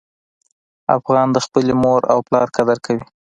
افغان 0.97 1.27
د 1.33 1.37
خپلې 1.45 1.73
مور 1.81 2.01
او 2.11 2.17
پلار 2.27 2.47
قدر 2.57 2.77
کوي. 2.85 3.03